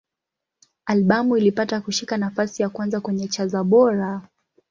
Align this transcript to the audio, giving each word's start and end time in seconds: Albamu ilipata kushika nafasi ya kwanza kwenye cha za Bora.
Albamu 0.85 1.37
ilipata 1.37 1.81
kushika 1.81 2.17
nafasi 2.17 2.61
ya 2.61 2.69
kwanza 2.69 3.01
kwenye 3.01 3.27
cha 3.27 3.47
za 3.47 3.63
Bora. 3.63 4.21